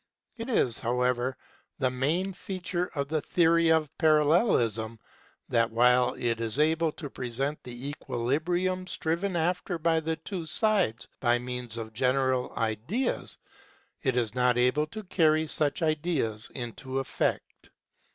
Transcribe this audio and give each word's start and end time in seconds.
It 0.35 0.49
is, 0.49 0.79
however, 0.79 1.37
the 1.77 1.91
main 1.91 2.33
feature 2.33 2.87
of 2.95 3.07
the 3.09 3.21
theory 3.21 3.71
of 3.71 3.95
Parallelism 3.99 4.99
that 5.49 5.69
while 5.69 6.15
it 6.15 6.41
is 6.41 6.57
able 6.57 6.91
to 6.93 7.07
present 7.07 7.61
the 7.63 7.89
equilibrium 7.89 8.87
striven 8.87 9.35
after 9.35 9.77
by 9.77 9.99
the 9.99 10.15
two 10.15 10.47
sides 10.47 11.07
by 11.19 11.37
means 11.37 11.77
of 11.77 11.93
general 11.93 12.51
ideas, 12.57 13.37
it 14.01 14.17
is 14.17 14.33
not 14.33 14.57
able 14.57 14.87
to 14.87 15.03
carry 15.03 15.45
such 15.45 15.83
ideas 15.83 16.49
into 16.55 16.97
effect. 16.97 17.69